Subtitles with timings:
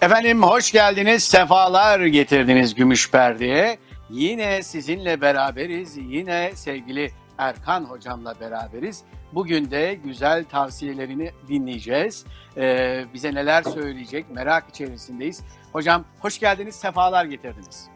[0.00, 3.78] Efendim hoş geldiniz, sefalar getirdiniz Gümüş Perde'ye.
[4.10, 9.02] Yine sizinle beraberiz, yine sevgili Erkan hocamla beraberiz.
[9.32, 12.24] Bugün de güzel tavsiyelerini dinleyeceğiz.
[12.56, 15.42] Ee, bize neler söyleyecek merak içerisindeyiz.
[15.72, 17.88] Hocam hoş geldiniz, sefalar getirdiniz.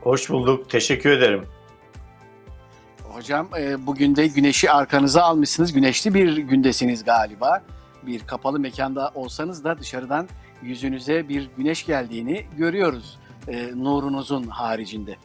[0.00, 1.46] Hoş bulduk, teşekkür ederim.
[3.02, 5.72] Hocam e, bugün de güneşi arkanıza almışsınız.
[5.72, 7.62] Güneşli bir gündesiniz galiba.
[8.02, 10.28] Bir kapalı mekanda olsanız da dışarıdan
[10.62, 13.18] yüzünüze bir güneş geldiğini görüyoruz.
[13.48, 15.16] E, nurunuzun haricinde.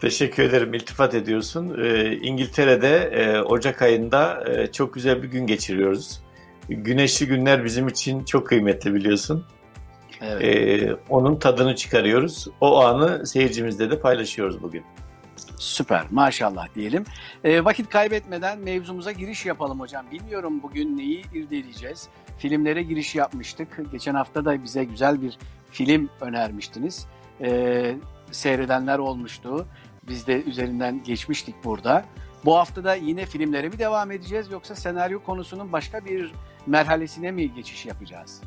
[0.00, 0.74] Teşekkür ederim.
[0.74, 1.84] İltifat ediyorsun.
[1.84, 6.20] Ee, İngiltere'de e, Ocak ayında e, çok güzel bir gün geçiriyoruz.
[6.68, 9.44] Güneşli günler bizim için çok kıymetli biliyorsun.
[10.20, 10.42] Evet.
[10.42, 12.46] Ee, onun tadını çıkarıyoruz.
[12.60, 14.84] O anı seyircimizle de paylaşıyoruz bugün.
[15.58, 17.04] Süper maşallah diyelim.
[17.44, 20.06] E, vakit kaybetmeden mevzumuza giriş yapalım hocam.
[20.12, 22.08] Bilmiyorum bugün neyi irdeleyeceğiz.
[22.40, 23.68] Filmlere giriş yapmıştık.
[23.92, 25.38] Geçen hafta da bize güzel bir
[25.70, 27.06] film önermiştiniz.
[27.40, 27.94] E,
[28.30, 29.66] seyredenler olmuştu.
[30.08, 32.04] Biz de üzerinden geçmiştik burada.
[32.44, 36.32] Bu hafta da yine filmlere mi devam edeceğiz yoksa senaryo konusunun başka bir
[36.66, 38.42] merhalesine mi geçiş yapacağız?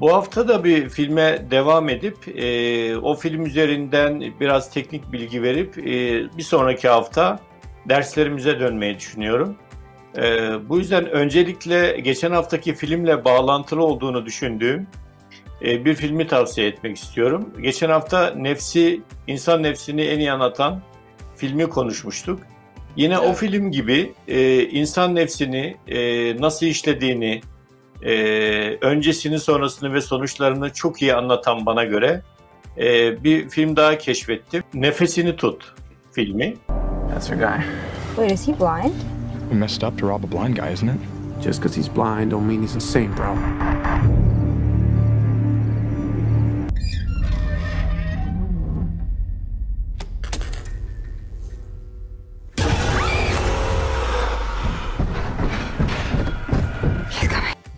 [0.00, 5.78] Bu hafta da bir filme devam edip e, o film üzerinden biraz teknik bilgi verip
[5.78, 5.84] e,
[6.36, 7.38] bir sonraki hafta
[7.88, 9.56] derslerimize dönmeyi düşünüyorum.
[10.18, 14.86] E, bu yüzden öncelikle geçen haftaki filmle bağlantılı olduğunu düşündüğüm
[15.62, 17.50] e, bir filmi tavsiye etmek istiyorum.
[17.60, 20.80] Geçen hafta nefsi, insan nefsini en iyi anlatan
[21.36, 22.40] filmi konuşmuştuk.
[22.96, 23.28] Yine evet.
[23.28, 26.00] o film gibi e, insan nefsini e,
[26.40, 27.40] nasıl işlediğini,
[28.02, 28.12] e,
[28.80, 32.22] öncesini, sonrasını ve sonuçlarını çok iyi anlatan bana göre
[32.78, 34.62] e, bir film daha keşfettim.
[34.74, 35.74] Nefesini Tut
[36.12, 36.54] filmi.
[37.10, 37.60] That's our guy.
[38.16, 39.13] Wait, is he blind?
[39.54, 40.98] We messed up to rob a blind guy, isn't it?
[41.40, 43.38] Just because he's blind don't mean he's insane, bro.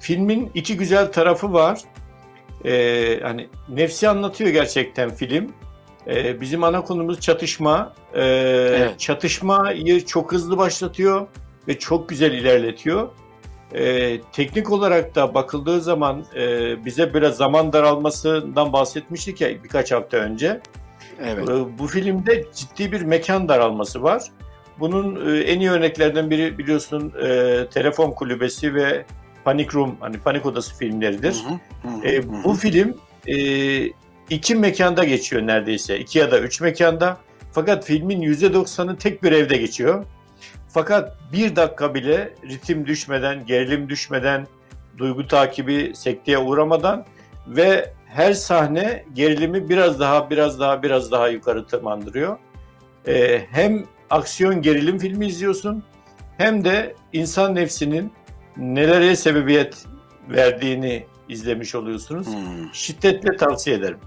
[0.00, 1.80] filmin iki güzel tarafı var.
[2.64, 5.52] Ee, hani nefsi anlatıyor gerçekten film.
[6.06, 7.94] Ee, bizim ana konumuz çatışma.
[8.14, 9.00] Ee, evet.
[9.00, 11.26] Çatışmayı çok hızlı başlatıyor
[11.68, 13.08] ve çok güzel ilerletiyor.
[13.74, 20.16] Ee, teknik olarak da bakıldığı zaman e, bize biraz zaman daralmasından bahsetmiştik ya birkaç hafta
[20.16, 20.60] önce.
[21.24, 21.48] Evet.
[21.48, 24.22] Ee, bu filmde ciddi bir mekan daralması var.
[24.80, 29.04] Bunun e, en iyi örneklerden biri biliyorsun e, Telefon Kulübesi ve
[29.44, 31.34] Panic Room, hani Panik Odası filmleridir.
[31.82, 32.96] Hı hı, hı, e, bu film
[33.26, 33.36] e,
[34.30, 35.98] iki mekanda geçiyor neredeyse.
[35.98, 37.18] iki ya da üç mekanda.
[37.52, 40.04] Fakat filmin yüzde doksanı tek bir evde geçiyor.
[40.76, 44.46] Fakat bir dakika bile ritim düşmeden, gerilim düşmeden,
[44.98, 47.04] duygu takibi sekteye uğramadan
[47.46, 52.38] ve her sahne gerilimi biraz daha, biraz daha, biraz daha yukarı tırmandırıyor.
[53.08, 55.82] Ee, hem aksiyon gerilim filmi izliyorsun
[56.36, 58.12] hem de insan nefsinin
[58.56, 59.84] nelere sebebiyet
[60.28, 62.26] verdiğini izlemiş oluyorsunuz.
[62.26, 62.74] Hmm.
[62.74, 63.98] Şiddetle tavsiye ederim.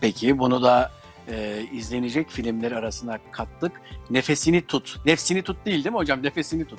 [0.00, 0.90] Peki bunu da
[1.30, 3.72] e, izlenecek filmler arasına kattık.
[4.10, 5.00] Nefesini tut.
[5.06, 6.22] Nefsini tut değil değil mi hocam?
[6.22, 6.78] Nefesini tut.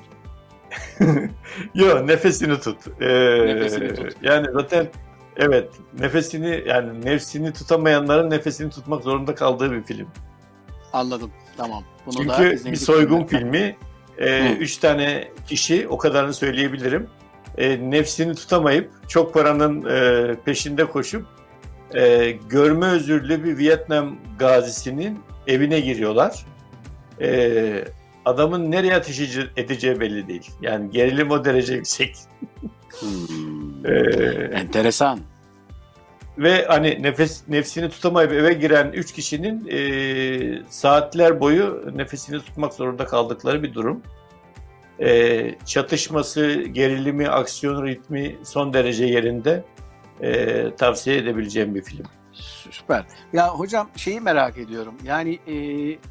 [1.75, 2.77] Yok nefesini tut.
[3.01, 3.07] Ee,
[3.45, 4.13] nefesini tut.
[4.21, 4.87] Yani zaten
[5.37, 5.69] evet
[5.99, 10.07] nefesini yani nefsini tutamayanların nefesini tutmak zorunda kaldığı bir film.
[10.93, 11.31] Anladım.
[11.57, 11.83] Tamam.
[12.05, 13.77] Bunu Çünkü da bir soygun filmi
[14.17, 17.07] e, üç tane kişi o kadarını söyleyebilirim.
[17.57, 21.25] E, nefsini tutamayıp çok paranın e, peşinde koşup
[21.95, 26.45] e, görme özürlü bir Vietnam gazisinin evine giriyorlar.
[27.21, 27.83] E,
[28.25, 30.51] adamın nereye ateş edeceği belli değil.
[30.61, 32.15] Yani gerilim o derece yüksek.
[32.99, 33.85] hmm.
[33.85, 33.93] e,
[34.53, 35.19] Enteresan.
[36.37, 43.05] Ve hani nefes nefsini tutamayıp eve giren üç kişinin e, saatler boyu nefesini tutmak zorunda
[43.05, 44.01] kaldıkları bir durum.
[44.99, 49.63] E, çatışması, gerilimi, aksiyon ritmi son derece yerinde.
[50.21, 52.05] E, tavsiye edebileceğim bir film.
[52.71, 53.05] Süper.
[53.33, 54.93] Ya hocam şeyi merak ediyorum.
[55.03, 55.55] Yani e,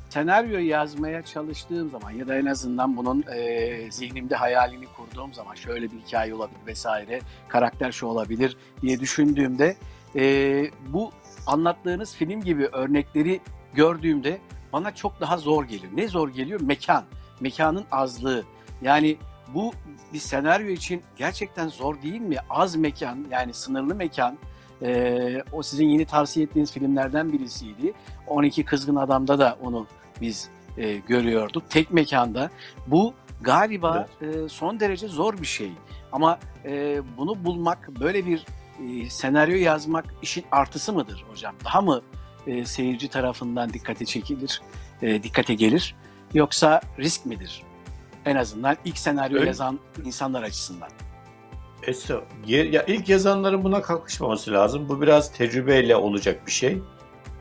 [0.08, 5.92] senaryo yazmaya çalıştığım zaman ya da en azından bunun e, zihnimde hayalini kurduğum zaman şöyle
[5.92, 9.76] bir hikaye olabilir vesaire, karakter şu olabilir diye düşündüğümde
[10.16, 11.12] e, bu
[11.46, 13.40] anlattığınız film gibi örnekleri
[13.74, 14.38] gördüğümde
[14.72, 15.92] bana çok daha zor geliyor.
[15.96, 16.60] Ne zor geliyor?
[16.60, 17.04] Mekan.
[17.40, 18.44] Mekanın azlığı.
[18.82, 19.16] Yani
[19.54, 19.72] bu
[20.12, 22.36] bir senaryo için gerçekten zor değil mi?
[22.50, 24.38] Az mekan yani sınırlı mekan.
[24.82, 27.92] E, o sizin yeni tavsiye ettiğiniz filmlerden birisiydi.
[28.26, 29.86] 12 Kızgın Adam'da da onu
[30.20, 30.48] biz
[30.78, 31.70] e, görüyorduk.
[31.70, 32.50] Tek mekanda
[32.86, 34.36] bu galiba evet.
[34.36, 35.70] e, son derece zor bir şey.
[36.12, 38.46] Ama e, bunu bulmak, böyle bir
[38.84, 41.54] e, senaryo yazmak işin artısı mıdır hocam?
[41.64, 42.02] Daha mı
[42.46, 44.62] e, seyirci tarafından dikkate çekilir,
[45.02, 45.94] e, dikkate gelir?
[46.34, 47.62] Yoksa risk midir?
[48.26, 49.46] En azından ilk senaryo Öyle.
[49.46, 50.88] yazan insanlar açısından.
[51.82, 54.88] Eso, ya ilk yazanların buna kalkışmaması lazım.
[54.88, 56.78] Bu biraz tecrübeyle olacak bir şey.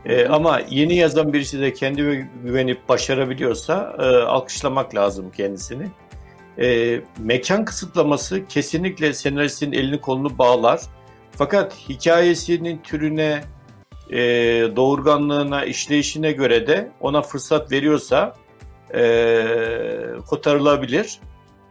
[0.04, 5.86] Ee, ama yeni yazan birisi de kendi güvenip başarabiliyorsa e, alkışlamak lazım kendisini.
[6.58, 10.80] E, mekan kısıtlaması kesinlikle senaristin elini kolunu bağlar.
[11.30, 13.44] Fakat hikayesinin türüne,
[14.10, 14.18] e,
[14.76, 18.34] doğurganlığına, işleyişine göre de ona fırsat veriyorsa
[18.94, 19.02] e,
[20.26, 21.20] kotarılabilir.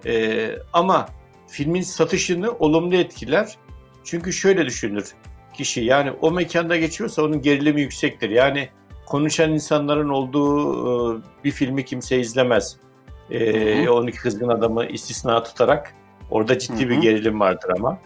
[0.06, 1.10] E, ama
[1.48, 3.58] filmin satışını olumlu etkiler.
[4.04, 5.14] Çünkü şöyle düşünür
[5.56, 8.30] kişi yani o mekanda geçiyorsa onun gerilimi yüksektir.
[8.30, 8.70] Yani
[9.06, 12.78] konuşan insanların olduğu e, bir filmi kimse izlemez.
[13.32, 15.94] E, 12 Kızgın Adamı istisna tutarak
[16.32, 16.90] orada ciddi Hı-hı.
[16.90, 17.98] bir gerilim vardır ama.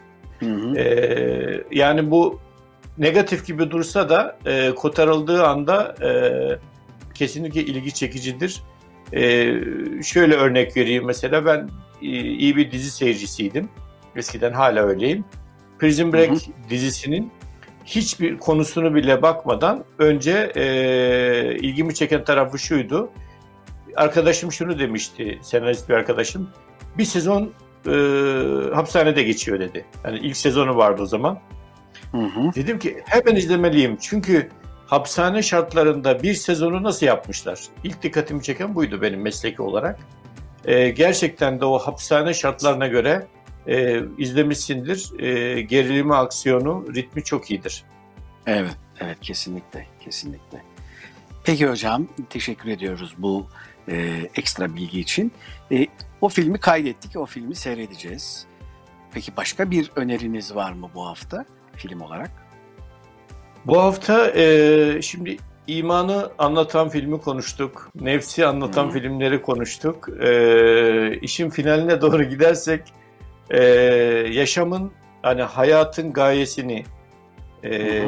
[0.78, 2.40] E, yani bu
[2.98, 6.10] negatif gibi dursa da e, kotarıldığı anda e,
[7.14, 8.64] kesinlikle ilgi çekicidir.
[9.14, 9.54] E,
[10.04, 11.70] şöyle örnek vereyim mesela ben
[12.02, 13.70] e, iyi bir dizi seyircisiydim.
[14.16, 15.26] Eskiden hala öyleyim.
[15.80, 16.70] Prison Break hı hı.
[16.70, 17.32] dizisinin
[17.86, 20.64] hiçbir konusunu bile bakmadan önce e,
[21.56, 23.10] ilgimi çeken tarafı şuydu.
[23.96, 26.50] Arkadaşım şunu demişti, senarist bir arkadaşım.
[26.98, 27.54] Bir sezon
[27.88, 27.92] e,
[28.74, 29.86] hapishanede geçiyor dedi.
[30.06, 31.40] Yani ilk sezonu vardı o zaman.
[32.12, 32.56] Hı hı.
[32.56, 33.98] Dedim ki hemen izlemeliyim.
[34.02, 34.50] Çünkü
[34.90, 37.60] hapishane şartlarında bir sezonu nasıl yapmışlar?
[37.84, 40.00] İlk dikkatimi çeken buydu benim mesleki olarak.
[40.66, 43.28] E, gerçekten de o hapishane şartlarına göre
[43.68, 45.20] e, izlemişsindir.
[45.20, 47.84] E, gerilimi, aksiyonu, ritmi çok iyidir.
[48.48, 50.64] Evet, evet kesinlikle, kesinlikle.
[51.44, 53.48] Peki hocam, teşekkür ediyoruz bu
[53.88, 53.96] e,
[54.36, 55.32] ekstra bilgi için.
[55.72, 55.88] E,
[56.22, 58.46] o filmi kaydettik, o filmi seyredeceğiz.
[59.12, 61.46] Peki başka bir öneriniz var mı bu hafta
[61.76, 62.49] film olarak?
[63.66, 67.92] Bu hafta e, şimdi imanı anlatan filmi konuştuk.
[67.96, 68.92] Nefsi anlatan hmm.
[68.92, 70.10] filmleri konuştuk.
[70.24, 72.82] E, işin finaline doğru gidersek
[73.50, 73.64] e,
[74.32, 74.92] yaşamın
[75.22, 76.84] hani hayatın gayesini
[77.64, 78.04] e,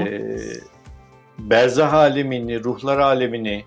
[1.39, 3.63] berzah alemini, ruhlar alemini,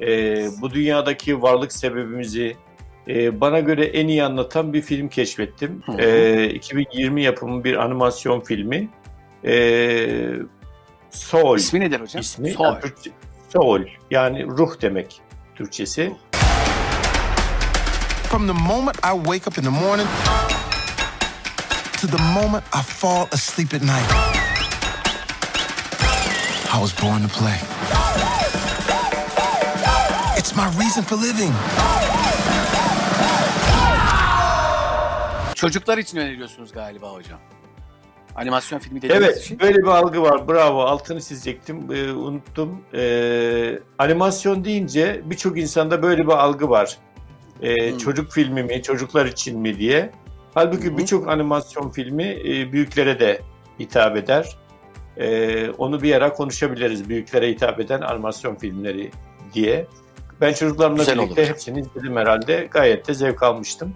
[0.00, 2.56] e, bu dünyadaki varlık sebebimizi
[3.08, 5.82] e, bana göre en iyi anlatan bir film keşfettim.
[5.98, 8.88] E, 2020 yapımı bir animasyon filmi.
[9.44, 9.54] E,
[11.10, 11.58] Soul.
[11.58, 12.20] İsmi nedir hocam?
[12.20, 12.64] İsmi Soul.
[12.66, 12.82] Yani,
[13.52, 15.20] Soul yani ruh demek
[15.54, 16.16] Türkçesi.
[18.30, 20.08] From the moment I wake up in the morning
[22.00, 24.12] to the moment I fall asleep at night.
[26.74, 27.58] I was born to play.
[30.38, 31.54] It's my reason for living.
[35.54, 37.40] Çocuklar için öneriyorsunuz galiba hocam.
[38.38, 39.58] Animasyon filmi dediğiniz evet, için.
[39.60, 40.48] Evet böyle bir algı var.
[40.48, 41.92] Bravo altını çizecektim.
[41.92, 42.82] Ee, unuttum.
[42.94, 46.98] Ee, animasyon deyince birçok insanda böyle bir algı var.
[47.62, 47.98] Ee, hmm.
[47.98, 50.10] Çocuk filmi mi, çocuklar için mi diye.
[50.54, 53.40] Halbuki birçok animasyon filmi e, büyüklere de
[53.80, 54.56] hitap eder.
[55.16, 57.08] E, onu bir ara konuşabiliriz.
[57.08, 59.10] Büyüklere hitap eden animasyon filmleri
[59.54, 59.86] diye.
[60.40, 61.50] Ben çocuklarımla Güzel birlikte olur.
[61.50, 62.68] hepsini izledim herhalde.
[62.70, 63.94] Gayet de zevk almıştım.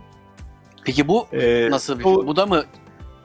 [0.85, 2.27] Peki bu ee, nasıl bir bu, film?
[2.27, 2.65] Bu da mı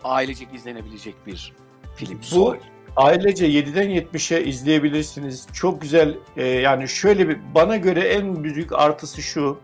[0.08, 1.54] ailecek izlenebilecek bir
[1.96, 2.20] film?
[2.36, 2.58] Bu
[2.96, 5.48] ailece 7'den 70'e izleyebilirsiniz.
[5.54, 9.60] Çok güzel e, yani şöyle bir bana göre en büyük artısı şu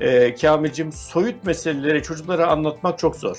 [0.00, 3.38] e, Kamil'cim soyut meseleleri çocuklara anlatmak çok zor.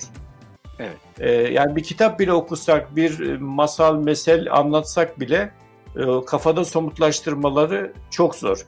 [0.80, 0.98] Evet.
[1.20, 5.54] E, yani bir kitap bile okusak, bir masal, mesel anlatsak bile
[5.96, 8.66] e, kafada somutlaştırmaları çok zor.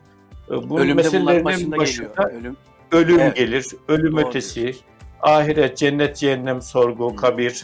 [0.50, 2.58] E, bu meselelerinin başında ölüm,
[2.92, 3.36] ölüm evet.
[3.36, 4.28] gelir, ölüm Doğru.
[4.28, 4.76] ötesi,
[5.22, 7.64] ahiret, cennet, cehennem, sorgu, kabir.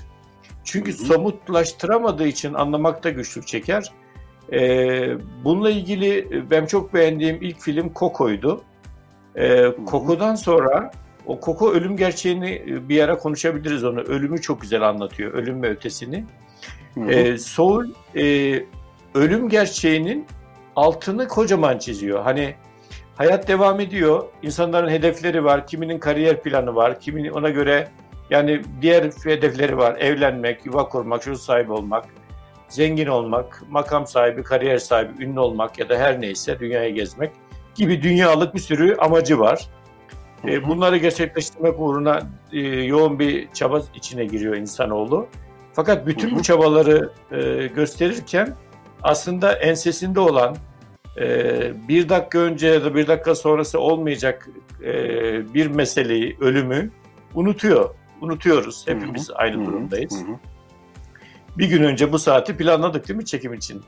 [0.63, 1.05] Çünkü Hı.
[1.05, 3.91] somutlaştıramadığı için anlamakta güçlük çeker.
[4.53, 8.61] Ee, bununla ilgili ben çok beğendiğim ilk film Koko'ydu.
[9.35, 10.91] E, kokudan sonra
[11.25, 13.99] o koku ölüm gerçeğini e, bir ara konuşabiliriz onu.
[13.99, 15.33] Ölümü çok güzel anlatıyor.
[15.33, 16.25] Ölüm ve ötesini.
[17.09, 17.85] E, Soul
[18.15, 18.23] e,
[19.15, 20.25] ölüm gerçeğinin
[20.75, 22.23] altını kocaman çiziyor.
[22.23, 22.55] Hani
[23.17, 24.23] hayat devam ediyor.
[24.41, 25.67] İnsanların hedefleri var.
[25.67, 26.99] Kiminin kariyer planı var.
[26.99, 27.87] Kiminin ona göre
[28.29, 29.95] yani diğer hedefleri var.
[29.99, 32.05] Evlenmek, yuva kurmak, çocuk sahibi olmak,
[32.69, 37.31] zengin olmak, makam sahibi, kariyer sahibi, ünlü olmak ya da her neyse dünyayı gezmek
[37.75, 39.67] gibi dünyalık bir sürü amacı var.
[40.45, 42.21] E, bunları gerçekleştirmek uğruna
[42.51, 45.27] e, yoğun bir çaba içine giriyor insanoğlu.
[45.73, 48.55] Fakat bütün bu çabaları e, gösterirken
[49.03, 50.55] aslında ensesinde olan
[51.17, 54.49] e, bir dakika önce ya da bir dakika sonrası olmayacak
[54.83, 54.93] e,
[55.53, 56.91] bir meseleyi, ölümü
[57.33, 57.89] unutuyor.
[58.21, 58.87] Unutuyoruz.
[58.87, 59.37] Hepimiz Hı-hı.
[59.37, 60.21] aynı durumdayız.
[60.21, 60.35] Hı-hı.
[61.57, 63.81] Bir gün önce bu saati planladık değil mi çekim için?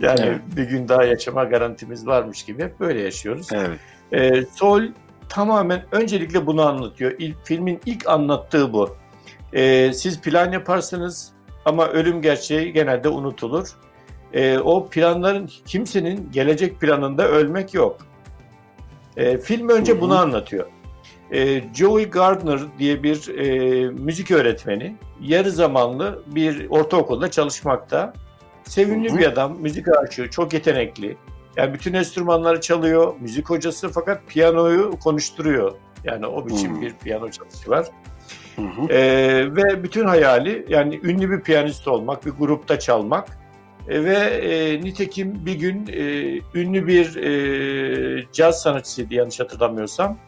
[0.00, 0.40] Yani evet.
[0.56, 3.48] bir gün daha yaşama garantimiz varmış gibi hep böyle yaşıyoruz.
[3.52, 3.78] Evet.
[4.12, 4.82] E, Sol
[5.28, 7.12] tamamen öncelikle bunu anlatıyor.
[7.18, 8.96] İlk, filmin ilk anlattığı bu.
[9.52, 11.32] E, siz plan yaparsınız
[11.64, 13.68] ama ölüm gerçeği genelde unutulur.
[14.36, 17.96] E, o planların kimsenin gelecek planında ölmek yok.
[19.16, 20.00] E, film önce Hı-hı.
[20.00, 20.66] bunu anlatıyor.
[21.32, 28.12] E, Joey Gardner diye bir e, müzik öğretmeni yarı zamanlı bir ortaokulda çalışmakta.
[28.64, 29.18] Sevimli Hı-hı.
[29.18, 31.16] bir adam, müzik aşığı, çok yetenekli.
[31.56, 35.72] Yani bütün enstrümanları çalıyor, müzik hocası fakat piyanoyu konuşturuyor.
[36.04, 36.80] Yani o biçim Hı-hı.
[36.80, 37.86] bir piyano çalışı var.
[38.90, 43.45] Ee, ve bütün hayali yani ünlü bir piyanist olmak, bir grupta çalmak.
[43.88, 46.00] E, ve e, nitekim bir gün e,
[46.54, 50.18] ünlü bir e, caz sanatçısıydı yanlış hatırlamıyorsam.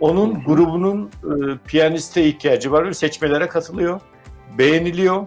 [0.00, 4.00] Onun grubunun e, piyaniste ihtiyacı var ve seçmelere katılıyor.
[4.58, 5.26] Beğeniliyor.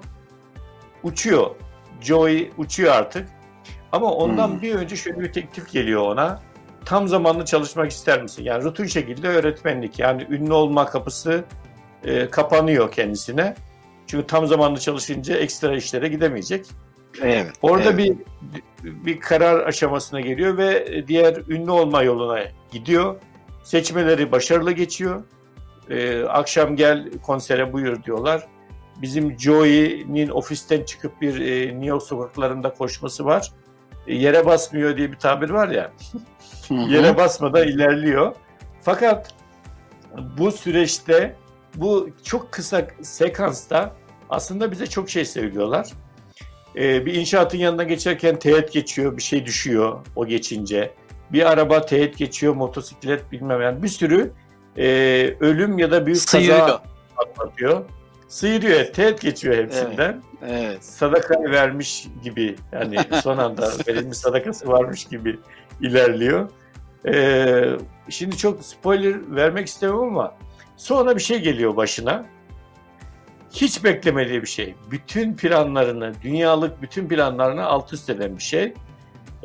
[1.03, 1.55] Uçuyor.
[2.01, 3.29] Joey uçuyor artık.
[3.91, 4.61] Ama ondan hmm.
[4.61, 6.41] bir önce şöyle bir teklif geliyor ona.
[6.85, 8.43] Tam zamanlı çalışmak ister misin?
[8.43, 9.99] Yani rutin şekilde öğretmenlik.
[9.99, 11.43] Yani ünlü olma kapısı
[12.03, 13.55] e, kapanıyor kendisine.
[14.07, 16.65] Çünkü tam zamanlı çalışınca ekstra işlere gidemeyecek.
[17.23, 17.51] Evet.
[17.61, 17.97] Orada evet.
[17.97, 18.15] bir
[18.83, 22.39] bir karar aşamasına geliyor ve diğer ünlü olma yoluna
[22.71, 23.15] gidiyor.
[23.63, 25.23] Seçmeleri başarılı geçiyor.
[25.89, 28.47] Ee, akşam gel konsere buyur diyorlar.
[29.01, 33.51] Bizim Joey'nin ofisten çıkıp bir e, New York sokaklarında koşması var.
[34.07, 35.91] E, yere basmıyor diye bir tabir var ya.
[36.69, 38.35] yere basmadan ilerliyor.
[38.81, 39.33] Fakat
[40.37, 41.35] bu süreçte
[41.75, 43.95] bu çok kısa sekansta
[44.29, 45.87] aslında bize çok şey söylüyorlar.
[46.75, 50.91] Ee, bir inşaatın yanına geçerken teğet geçiyor, bir şey düşüyor o geçince.
[51.31, 54.31] Bir araba teğet geçiyor, motosiklet bilmem yani bir sürü
[54.77, 54.85] e,
[55.39, 56.59] ölüm ya da büyük Sıyırıyor.
[56.59, 56.83] kaza
[57.17, 57.85] atlatıyor.
[58.27, 60.21] Sıyırıyor, teğet geçiyor hepsinden.
[60.41, 60.85] Evet, evet.
[60.85, 65.39] Sadaka vermiş gibi yani son anda verilmiş sadakası varmış gibi
[65.81, 66.49] ilerliyor.
[67.07, 67.65] Ee,
[68.09, 70.35] şimdi çok spoiler vermek istemem ama
[70.77, 72.25] sonra bir şey geliyor başına.
[73.51, 74.75] Hiç beklemediği bir şey.
[74.91, 78.73] Bütün planlarını, dünyalık bütün planlarını alt üst eden bir şey.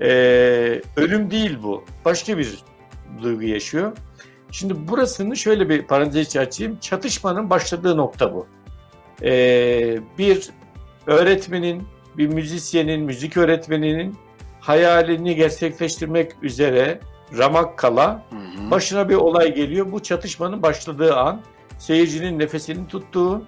[0.03, 1.85] Ee, ölüm değil bu.
[2.05, 2.59] Başka bir
[3.23, 3.97] duygu yaşıyor.
[4.51, 6.79] Şimdi burasını şöyle bir parantez açayım.
[6.81, 8.47] Çatışmanın başladığı nokta bu.
[9.23, 10.51] Ee, bir
[11.07, 11.83] öğretmenin,
[12.19, 14.17] bir müzisyenin, müzik öğretmeninin
[14.61, 17.01] hayalini gerçekleştirmek üzere
[17.39, 18.27] ramak kala
[18.71, 19.93] başına bir olay geliyor.
[19.93, 21.41] Bu çatışmanın başladığı an,
[21.79, 23.45] seyircinin nefesini tuttuğu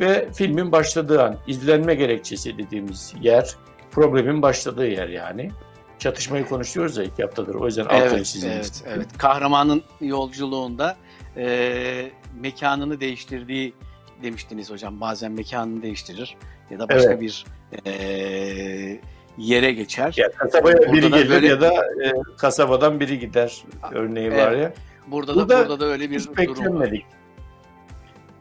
[0.00, 3.56] ve filmin başladığı an, izlenme gerekçesi dediğimiz yer,
[3.90, 5.50] problemin başladığı yer yani.
[5.98, 7.54] Çatışmayı konuşuyoruz ya iki haftadır.
[7.54, 8.50] O yüzden evet, altını.
[8.52, 9.06] Evet, evet.
[9.18, 10.96] Kahramanın yolculuğunda
[11.36, 13.74] e, mekanını değiştirdiği
[14.22, 15.00] demiştiniz hocam.
[15.00, 16.36] Bazen mekanını değiştirir
[16.70, 17.20] ya da başka evet.
[17.20, 17.44] bir
[17.86, 19.00] e,
[19.38, 20.14] yere geçer.
[20.16, 21.46] Ya kasabaya burada biri gelir böyle...
[21.46, 24.46] ya da e, kasabadan biri gider örneği evet.
[24.46, 24.72] var ya.
[25.06, 26.90] Burada, burada da burada da öyle bir durum var.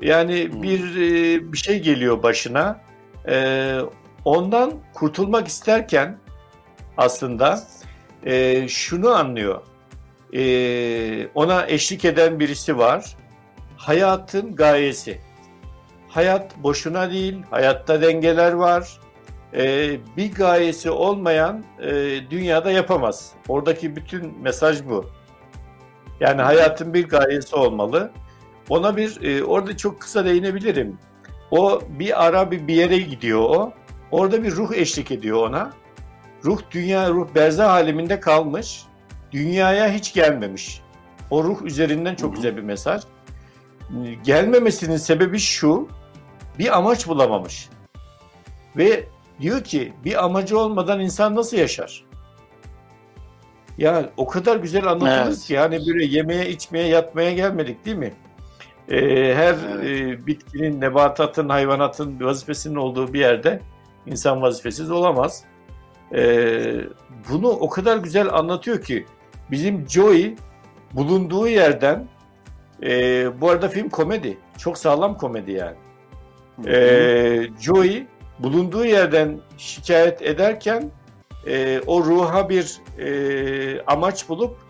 [0.02, 0.64] Yani hmm.
[0.64, 2.82] bir e, bir şey geliyor başına.
[3.28, 3.80] E,
[4.26, 6.18] ondan kurtulmak isterken
[6.98, 7.64] aslında
[8.26, 9.62] e, şunu anlıyor.
[11.36, 13.18] Ona eşlik eden birisi var.
[13.78, 15.20] Hayatın gayesi.
[16.10, 19.00] Hayat boşuna değil, hayatta dengeler var.
[20.18, 21.64] Bir gayesi olmayan
[22.30, 23.32] dünyada yapamaz.
[23.48, 25.06] Oradaki bütün mesaj bu.
[26.20, 28.12] Yani hayatın bir gayesi olmalı.
[28.70, 30.98] Ona bir e, orada çok kısa değinebilirim.
[31.52, 33.74] O bir ara bir, bir yere gidiyor o.
[34.12, 35.74] Orada bir ruh eşlik ediyor ona.
[36.46, 38.84] Ruh dünya, ruh berzah aleminde kalmış.
[39.32, 40.82] Dünyaya hiç gelmemiş.
[41.32, 43.02] O ruh üzerinden çok güzel bir mesaj.
[44.24, 45.88] Gelmemesinin sebebi şu
[46.60, 47.70] bir amaç bulamamış.
[48.78, 49.04] Ve
[49.42, 52.06] diyor ki bir amacı olmadan insan nasıl yaşar?
[53.78, 55.44] Ya o kadar güzel anlatılır evet.
[55.44, 58.14] ki yani böyle yemeye içmeye yatmaya gelmedik değil mi?
[58.90, 60.20] Ee, her evet.
[60.22, 63.62] e, bitkinin, nebatatın, hayvanatın vazifesinin olduğu bir yerde
[64.06, 65.44] insan vazifesiz olamaz.
[66.14, 66.82] Ee,
[67.32, 69.06] bunu o kadar güzel anlatıyor ki
[69.52, 70.36] bizim Joey
[70.94, 72.08] bulunduğu yerden
[72.84, 74.38] e, bu arada film komedi.
[74.58, 75.76] Çok sağlam komedi yani
[76.68, 78.08] e, Joey
[78.40, 80.92] bulunduğu yerden şikayet ederken
[81.48, 84.69] e, o ruha bir e, amaç bulup e,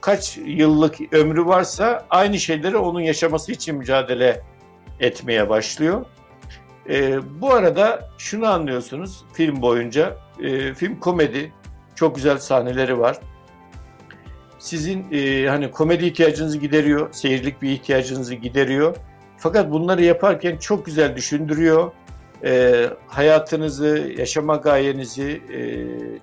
[0.00, 4.42] kaç yıllık ömrü varsa aynı şeyleri onun yaşaması için mücadele
[5.00, 6.06] etmeye başlıyor.
[6.88, 11.52] E, bu arada şunu anlıyorsunuz film boyunca, e, film komedi,
[11.94, 13.18] Çok güzel sahneleri var.
[14.58, 18.96] Sizin e, hani komedi ihtiyacınızı gideriyor, seyirlik bir ihtiyacınızı gideriyor.
[19.38, 21.92] Fakat bunları yaparken çok güzel düşündürüyor.
[22.44, 25.58] E, hayatınızı, yaşama gayenizi e,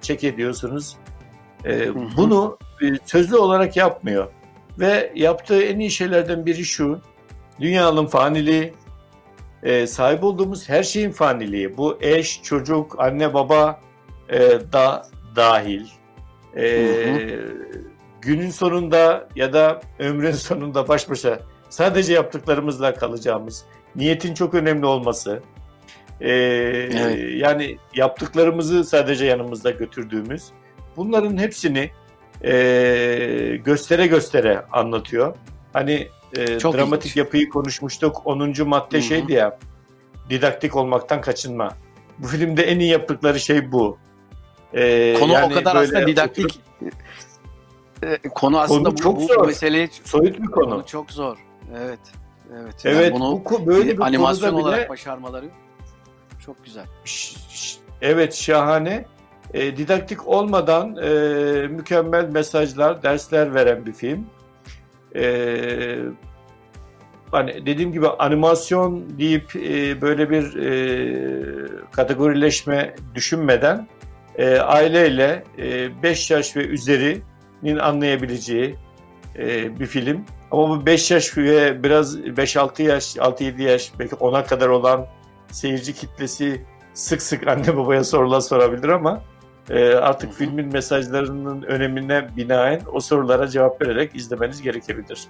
[0.01, 0.97] çek ediyorsunuz.
[1.65, 4.27] E, bunu e, sözlü olarak yapmıyor.
[4.79, 7.00] Ve yaptığı en iyi şeylerden biri şu.
[7.60, 8.74] Dünyanın faniliği,
[9.63, 11.77] e, sahip olduğumuz her şeyin faniliği.
[11.77, 13.79] Bu eş, çocuk, anne, baba
[14.29, 14.39] e,
[14.74, 15.05] da
[15.36, 15.86] dahil.
[16.55, 17.74] E, hı hı.
[18.22, 21.39] Günün sonunda ya da ömrün sonunda baş başa
[21.70, 23.65] sadece yaptıklarımızla kalacağımız,
[23.96, 25.41] niyetin çok önemli olması,
[26.22, 27.41] e, evet.
[27.41, 30.43] yani yaptıklarımızı sadece yanımızda götürdüğümüz,
[30.97, 31.91] bunların hepsini
[32.43, 32.53] e,
[33.65, 35.35] göstere göstere anlatıyor.
[35.73, 36.07] Hani
[36.38, 37.17] e, Çok dramatik ilginç.
[37.17, 38.21] yapıyı konuşmuştuk.
[38.25, 38.67] 10.
[38.67, 39.01] madde Hı-hı.
[39.01, 39.59] şeydi ya
[40.29, 41.71] didaktik olmaktan kaçınma.
[42.19, 43.97] Bu filmde en iyi yaptıkları şey bu.
[44.73, 46.45] Ee, konu yani o kadar aslında didaktik.
[46.45, 46.93] Oturup,
[48.03, 49.43] e, konu aslında konu çok bu, zor.
[49.43, 50.69] bu meseleyi soyut bir konu.
[50.69, 50.85] konu.
[50.85, 51.38] çok zor.
[51.77, 52.00] Evet.
[52.53, 52.75] Evet.
[52.85, 53.03] Evet.
[53.03, 55.50] Yani bunu bu böyle bir animasyon olarak bile, başarmaları
[56.45, 56.85] çok güzel.
[58.01, 59.05] Evet, şahane.
[59.53, 64.25] E, didaktik olmadan e, mükemmel mesajlar, dersler veren bir film.
[65.15, 65.25] E,
[67.31, 73.88] hani dediğim gibi animasyon deyip e, böyle bir e, kategorileşme düşünmeden
[74.38, 75.43] e, aileyle
[76.03, 78.75] 5 e, yaş ve üzerinin anlayabileceği
[79.38, 80.25] e, bir film.
[80.51, 85.07] Ama bu 5 yaş ve biraz 5-6 yaş, 6-7 yaş belki 10'a kadar olan
[85.51, 86.62] seyirci kitlesi
[86.93, 89.24] sık sık anne babaya sorular sorabilir ama
[89.70, 95.27] e, artık filmin mesajlarının önemine binaen o sorulara cevap vererek izlemeniz gerekebilir.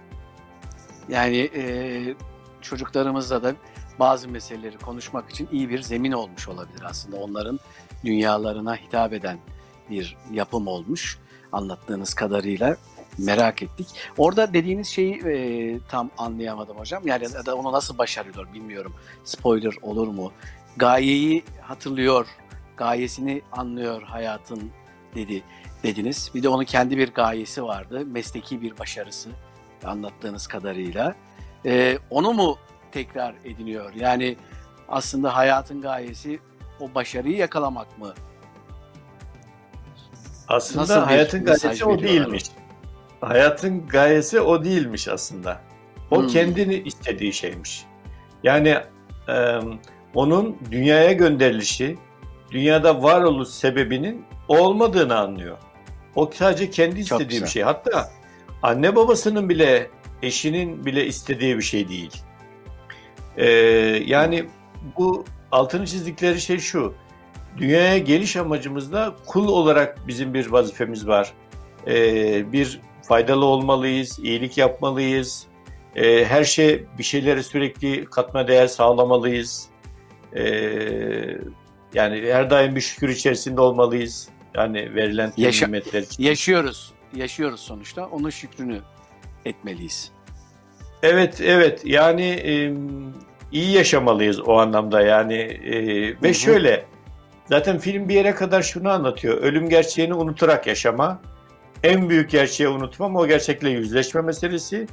[1.09, 2.15] Yani e,
[2.61, 3.53] çocuklarımızla da
[3.99, 7.17] bazı meseleleri konuşmak için iyi bir zemin olmuş olabilir aslında.
[7.17, 7.59] Onların
[8.05, 9.37] dünyalarına hitap eden
[9.89, 11.19] bir yapım olmuş
[11.51, 12.77] anlattığınız kadarıyla
[13.17, 13.87] merak ettik.
[14.17, 17.07] Orada dediğiniz şeyi e, tam anlayamadım hocam.
[17.07, 18.93] Yani ya da onu nasıl başarıyor bilmiyorum.
[19.23, 20.31] Spoiler olur mu?
[20.77, 22.27] Gayeyi hatırlıyor,
[22.77, 24.71] gayesini anlıyor hayatın
[25.15, 25.43] dedi
[25.83, 26.31] dediniz.
[26.35, 28.05] Bir de onun kendi bir gayesi vardı.
[28.05, 29.29] Mesleki bir başarısı
[29.85, 31.15] anlattığınız kadarıyla.
[31.65, 32.57] E, onu mu
[32.91, 33.93] tekrar ediniyor?
[33.93, 34.37] Yani
[34.89, 36.39] aslında hayatın gayesi
[36.79, 38.13] o başarıyı yakalamak mı?
[40.47, 42.43] Aslında Nasıl hayatın gayesi o değilmiş.
[43.21, 45.61] Hayatın gayesi o değilmiş aslında.
[46.11, 46.27] O hmm.
[46.27, 47.85] kendini istediği şeymiş.
[48.43, 48.77] Yani
[49.29, 49.59] e,
[50.15, 51.97] onun dünyaya gönderilişi,
[52.53, 55.57] dünyada varoluş sebebinin olmadığını anlıyor.
[56.15, 57.63] O sadece kendi istediği bir şey.
[57.63, 58.09] Hatta
[58.63, 59.89] anne babasının bile
[60.21, 62.11] eşinin bile istediği bir şey değil.
[63.37, 63.47] Ee,
[64.05, 64.45] yani
[64.97, 66.93] bu altını çizdikleri şey şu.
[67.57, 71.33] Dünyaya geliş amacımızda kul olarak bizim bir vazifemiz var.
[71.87, 75.47] Ee, bir faydalı olmalıyız, iyilik yapmalıyız.
[75.95, 79.69] Ee, her şey bir şeylere sürekli katma değer sağlamalıyız.
[80.35, 81.37] Ee,
[81.93, 84.29] yani her daim bir şükür içerisinde olmalıyız.
[84.55, 86.23] Yani verilen Yaşa- nimetler için.
[86.23, 88.05] Yaşıyoruz yaşıyoruz sonuçta.
[88.05, 88.79] Onun şükrünü
[89.45, 90.11] etmeliyiz.
[91.03, 91.81] Evet, evet.
[91.85, 92.73] Yani e,
[93.51, 95.33] iyi yaşamalıyız o anlamda yani.
[95.33, 96.33] E, ve Hı-hı.
[96.33, 96.85] şöyle,
[97.45, 99.37] zaten film bir yere kadar şunu anlatıyor.
[99.37, 101.21] Ölüm gerçeğini unutarak yaşama.
[101.83, 104.87] En büyük gerçeği unutmam o gerçekle yüzleşme meselesi.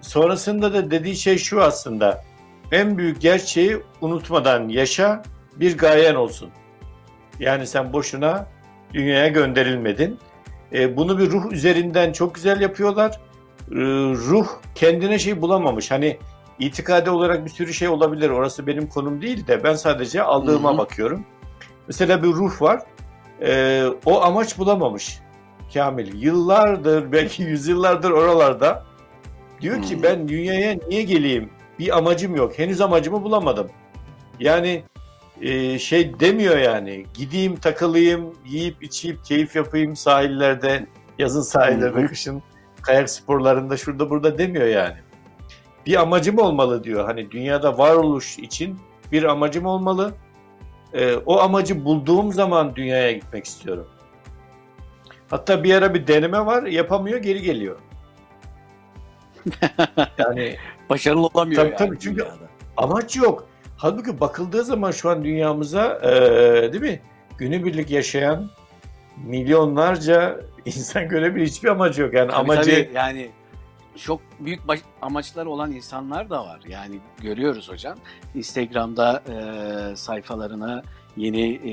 [0.00, 2.24] Sonrasında da dediği şey şu aslında.
[2.72, 5.22] En büyük gerçeği unutmadan yaşa,
[5.60, 6.50] bir gayen olsun.
[7.40, 8.46] Yani sen boşuna
[8.92, 10.18] dünyaya gönderilmedin.
[10.72, 13.20] E, bunu bir ruh üzerinden çok güzel yapıyorlar.
[13.70, 13.74] E,
[14.14, 15.90] ruh kendine şey bulamamış.
[15.90, 16.18] Hani
[16.58, 18.30] itikadi olarak bir sürü şey olabilir.
[18.30, 20.78] Orası benim konum değil de ben sadece aldığıma Hı-hı.
[20.78, 21.24] bakıyorum.
[21.88, 22.82] Mesela bir ruh var.
[23.42, 25.20] E, o amaç bulamamış.
[25.74, 28.84] Kamil yıllardır belki yüzyıllardır oralarda
[29.60, 31.50] diyor ki ben dünyaya niye geleyim?
[31.78, 32.58] Bir amacım yok.
[32.58, 33.70] Henüz amacımı bulamadım.
[34.40, 34.82] Yani
[35.42, 37.06] e, şey demiyor yani.
[37.14, 40.86] Gideyim takılayım, yiyip içeyip keyif yapayım sahillerde,
[41.18, 42.42] yazın sahillerde, kışın
[42.82, 44.96] kayak sporlarında şurada burada demiyor yani.
[45.86, 47.04] Bir amacım olmalı diyor.
[47.04, 48.78] Hani dünyada varoluş için
[49.12, 50.14] bir amacım olmalı.
[50.92, 53.86] E, o amacı bulduğum zaman dünyaya gitmek istiyorum.
[55.30, 57.76] Hatta bir ara bir deneme var, yapamıyor, geri geliyor.
[60.18, 60.56] yani
[60.90, 62.48] başarılı olamıyor tabii, yani tabii çünkü dünyada.
[62.76, 63.48] amaç yok.
[63.76, 67.00] Halbuki bakıldığı zaman şu an dünyamıza e, değil mi?
[67.38, 68.50] Günübirlik yaşayan
[69.24, 72.14] milyonlarca insan görebilir hiçbir amacı yok.
[72.14, 73.30] Yani tabii, amacı tabii, yani
[73.96, 76.60] çok büyük baş, amaçları olan insanlar da var.
[76.68, 77.98] Yani görüyoruz hocam.
[78.34, 80.82] Instagram'da e, sayfalarına
[81.16, 81.72] yeni e,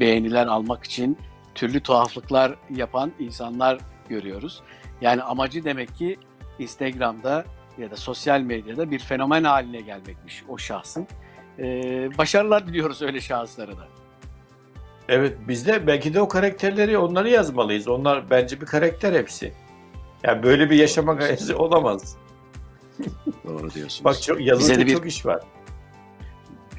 [0.00, 1.18] beğeniler almak için
[1.54, 4.62] türlü tuhaflıklar yapan insanlar görüyoruz.
[5.00, 6.16] Yani amacı demek ki
[6.58, 7.44] Instagram'da
[7.78, 11.06] ya da sosyal medyada bir fenomen haline gelmekmiş o şahsın.
[11.58, 13.88] Ee, başarılar diliyoruz öyle şahıslara da.
[15.08, 17.88] Evet biz de belki de o karakterleri onları yazmalıyız.
[17.88, 19.52] Onlar bence bir karakter hepsi.
[20.22, 22.16] Yani böyle bir yaşama gayesi olamaz.
[23.46, 24.04] Doğru diyorsunuz.
[24.04, 24.94] Bak çok, yazılacak bir...
[24.94, 25.42] çok iş var.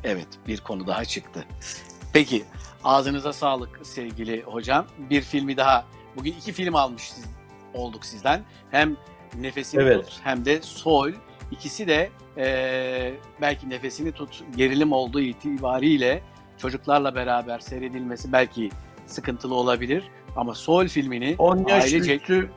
[0.04, 1.46] Evet bir konu daha çıktı.
[2.14, 2.44] Peki
[2.84, 4.86] ağzınıza sağlık sevgili hocam.
[5.10, 5.86] Bir filmi daha
[6.16, 7.12] bugün iki film almış
[7.74, 8.44] olduk sizden.
[8.72, 8.98] Hem
[9.40, 10.06] Nefesini evet.
[10.06, 11.12] Tut hem de Soul.
[11.52, 16.22] İkisi de e, belki Nefesini Tut gerilim olduğu itibariyle
[16.58, 18.70] çocuklarla beraber seyredilmesi belki
[19.06, 20.04] sıkıntılı olabilir.
[20.36, 22.16] Ama Soul filmini 10 yaş ailece...
[22.16, 22.50] üstü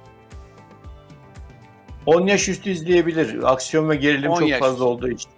[2.06, 3.52] 10 yaş üstü izleyebilir.
[3.52, 4.84] Aksiyon ve gerilim çok fazla üstü.
[4.84, 5.30] olduğu için.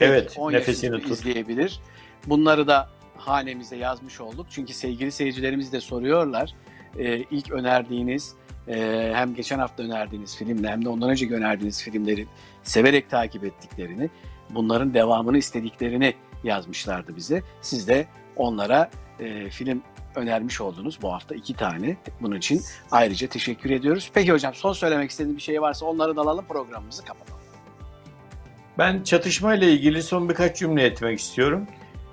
[0.00, 1.10] Evet, nefesini tut.
[1.10, 1.80] izleyebilir.
[2.26, 4.46] Bunları da hanemize yazmış olduk.
[4.50, 6.54] Çünkü sevgili seyircilerimiz de soruyorlar.
[6.98, 8.34] Ee, ilk önerdiğiniz
[8.68, 12.26] e, hem geçen hafta önerdiğiniz filmle hem de ondan önce önerdiğiniz filmleri
[12.62, 14.10] severek takip ettiklerini,
[14.50, 17.42] bunların devamını istediklerini yazmışlardı bize.
[17.60, 19.82] Siz de onlara e, film
[20.14, 21.96] önermiş oldunuz bu hafta iki tane.
[22.20, 24.10] Bunun için ayrıca teşekkür ediyoruz.
[24.14, 27.42] Peki hocam son söylemek istediğiniz bir şey varsa onları da alalım programımızı kapatalım.
[28.78, 31.66] Ben çatışma ile ilgili son birkaç cümle etmek istiyorum.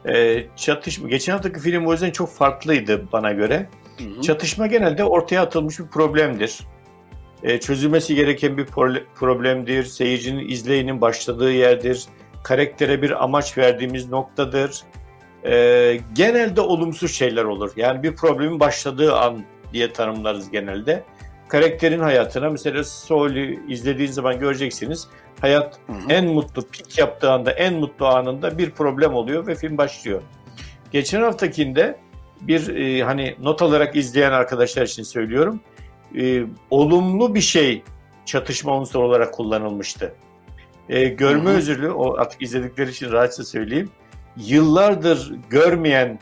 [0.06, 3.70] Ee, çatışma, geçen haftaki film o yüzden çok farklıydı bana göre.
[4.00, 4.22] Hı hı.
[4.22, 6.60] Çatışma genelde ortaya atılmış bir problemdir.
[7.44, 8.66] Ee, çözülmesi gereken bir
[9.16, 9.84] problemdir.
[9.84, 12.06] Seyircinin izleyinin başladığı yerdir.
[12.44, 14.82] Karaktere bir amaç verdiğimiz noktadır.
[15.46, 17.72] Ee, genelde olumsuz şeyler olur.
[17.76, 21.04] Yani bir problemin başladığı an diye tanımlarız genelde.
[21.48, 25.08] Karakterin hayatına mesela Soul'ü izlediğiniz zaman göreceksiniz
[25.42, 25.98] hayat hı hı.
[26.10, 30.22] en mutlu pik yaptığı anda en mutlu anında bir problem oluyor ve film başlıyor.
[30.92, 31.98] Geçen haftakinde
[32.42, 35.60] bir e, hani not alarak izleyen arkadaşlar için söylüyorum.
[36.18, 37.84] E, olumlu bir şey
[38.26, 40.14] çatışma unsuru olarak kullanılmıştı.
[40.90, 43.90] E, görme özürlü, o artık izledikleri için rahatça söyleyeyim.
[44.38, 46.20] Yıllardır görmeyen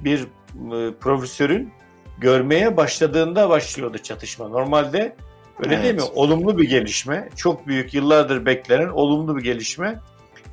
[0.00, 1.72] bir e, profesörün
[2.18, 4.48] görmeye başladığında başlıyordu çatışma.
[4.48, 5.16] Normalde
[5.64, 5.84] Öyle evet.
[5.84, 6.02] değil mi?
[6.14, 7.28] Olumlu bir gelişme.
[7.36, 10.00] Çok büyük, yıllardır beklenen olumlu bir gelişme.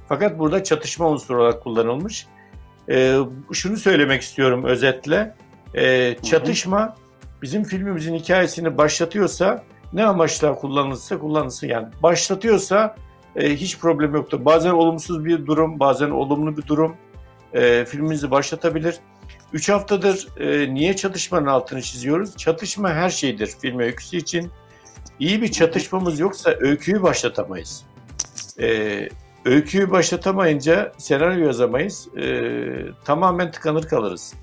[0.09, 2.27] Fakat burada çatışma unsuru olarak kullanılmış.
[2.89, 3.17] Ee,
[3.53, 5.35] şunu söylemek istiyorum özetle.
[5.75, 6.95] Ee, çatışma
[7.41, 12.95] bizim filmimizin hikayesini başlatıyorsa ne amaçla kullanılırsa kullanılsın yani başlatıyorsa
[13.35, 14.45] e, hiç problem yoktur.
[14.45, 16.95] Bazen olumsuz bir durum, bazen olumlu bir durum
[17.53, 18.95] e, filmimizi başlatabilir.
[19.53, 22.37] Üç haftadır e, niye çatışmanın altını çiziyoruz?
[22.37, 24.51] Çatışma her şeydir film öyküsü için.
[25.19, 27.85] İyi bir çatışmamız yoksa öyküyü başlatamayız.
[28.59, 29.09] Ee,
[29.45, 32.07] öyküyü başlatamayınca senaryo yazamayız.
[32.17, 32.61] Ee,
[33.05, 34.33] tamamen tıkanır kalırız.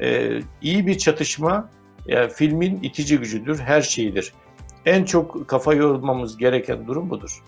[0.00, 1.70] Ee, iyi bir çatışma
[2.06, 4.32] yani filmin itici gücüdür, her şeyidir.
[4.86, 7.42] En çok kafa yormamız gereken durum budur.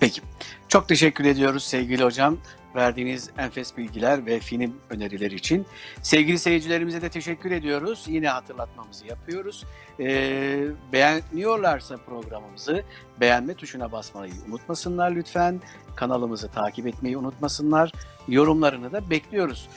[0.00, 0.20] Peki.
[0.68, 2.38] Çok teşekkür ediyoruz sevgili hocam
[2.78, 5.66] verdiğiniz enfes bilgiler ve film önerileri için.
[6.02, 8.04] Sevgili seyircilerimize de teşekkür ediyoruz.
[8.08, 9.64] Yine hatırlatmamızı yapıyoruz.
[10.00, 12.82] Ee, beğeniyorlarsa programımızı
[13.20, 15.60] beğenme tuşuna basmayı unutmasınlar lütfen.
[15.96, 17.92] Kanalımızı takip etmeyi unutmasınlar.
[18.28, 19.68] Yorumlarını da bekliyoruz.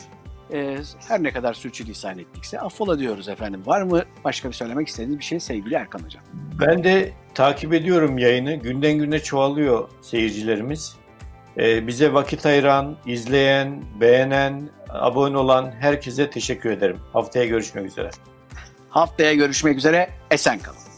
[0.53, 3.61] Ee, her ne kadar sürçülisan ettikse affola diyoruz efendim.
[3.65, 6.23] Var mı başka bir söylemek istediğiniz bir şey sevgili Erkan Hocam?
[6.59, 8.55] Ben de takip ediyorum yayını.
[8.55, 11.00] Günden güne çoğalıyor seyircilerimiz.
[11.57, 16.99] Ee, bize vakit ayıran, izleyen, beğenen, abone olan herkese teşekkür ederim.
[17.13, 18.09] Haftaya görüşmek üzere.
[18.89, 20.09] Haftaya görüşmek üzere.
[20.31, 20.90] Esen kalın.